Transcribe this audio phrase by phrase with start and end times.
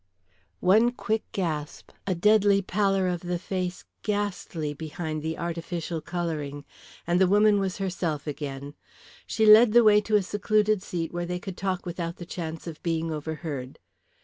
[0.61, 6.65] One quick gasp, a deadly pallor of the face ghastly behind the artificial colouring,
[7.05, 8.73] and the woman was herself again.
[9.27, 12.65] She led the way to a secluded seat where they could talk without the chance
[12.65, 13.77] of being overheard.